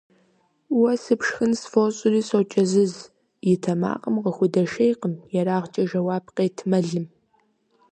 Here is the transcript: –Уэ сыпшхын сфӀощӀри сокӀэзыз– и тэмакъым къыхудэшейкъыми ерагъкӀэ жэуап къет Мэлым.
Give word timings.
–Уэ 0.79 0.93
сыпшхын 1.03 1.51
сфӀощӀри 1.59 2.21
сокӀэзыз– 2.29 2.93
и 3.51 3.53
тэмакъым 3.63 4.15
къыхудэшейкъыми 4.23 5.23
ерагъкӀэ 5.39 5.83
жэуап 5.89 6.25
къет 6.35 6.57
Мэлым. 6.69 7.05